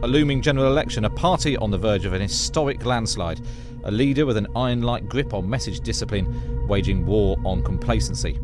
[0.00, 3.40] A looming general election, a party on the verge of an historic landslide,
[3.82, 8.38] a leader with an iron like grip on message discipline, waging war on complacency.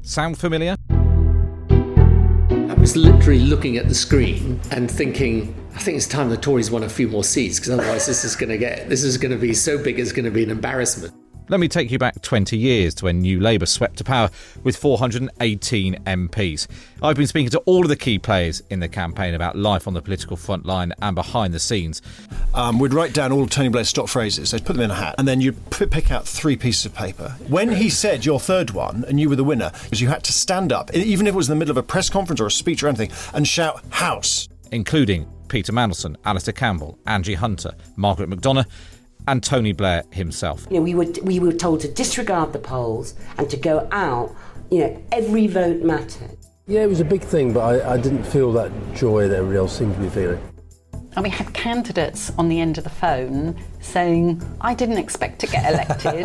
[0.00, 0.76] Sound familiar?
[0.88, 6.70] I was literally looking at the screen and thinking, I think it's time the Tories
[6.70, 9.32] won a few more seats because otherwise this is going to get this is going
[9.32, 11.19] to be so big it's going to be an embarrassment.
[11.50, 14.30] Let me take you back 20 years to when New Labour swept to power
[14.62, 16.68] with 418 MPs.
[17.02, 19.94] I've been speaking to all of the key players in the campaign about life on
[19.94, 22.02] the political front line and behind the scenes.
[22.54, 24.94] Um, we'd write down all of Tony Blair's stock phrases, they'd put them in a
[24.94, 27.34] hat, and then you'd p- pick out three pieces of paper.
[27.48, 30.72] When he said your third one and you were the winner, you had to stand
[30.72, 32.84] up, even if it was in the middle of a press conference or a speech
[32.84, 34.48] or anything, and shout, House!
[34.70, 38.66] Including Peter Mandelson, Alastair Campbell, Anji Hunter, Margaret McDonagh,
[39.28, 40.66] and Tony Blair himself.
[40.70, 44.34] You know, we were we were told to disregard the polls and to go out.
[44.70, 46.36] You know, every vote mattered.
[46.66, 49.58] Yeah, it was a big thing, but I, I didn't feel that joy that everybody
[49.58, 50.40] else seemed to be feeling.
[51.16, 55.48] And we had candidates on the end of the phone saying, I didn't expect to
[55.48, 56.24] get elected.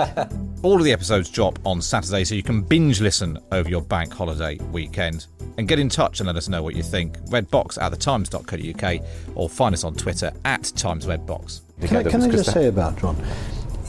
[0.61, 4.13] All of the episodes drop on Saturday, so you can binge listen over your bank
[4.13, 5.25] holiday weekend.
[5.57, 7.17] And get in touch and let us know what you think.
[7.29, 9.01] Redbox at thetimes.co.uk
[9.35, 11.61] or find us on Twitter at TimesRedbox.
[11.81, 13.21] Can I, can I just say about John?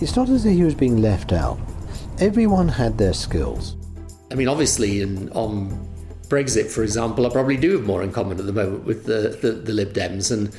[0.01, 1.59] It's not as if he was being left out.
[2.19, 3.77] Everyone had their skills.
[4.31, 5.89] I mean, obviously, in, on
[6.29, 9.39] Brexit, for example, I probably do have more in common at the moment with the,
[9.41, 10.31] the, the Lib Dems.
[10.31, 10.55] And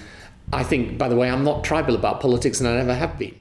[0.53, 3.35] I think, by the way, I'm not tribal about politics and I never have been.